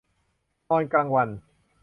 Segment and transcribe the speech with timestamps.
[0.69, 1.29] นอนกลางวัน